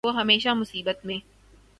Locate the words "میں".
1.05-1.17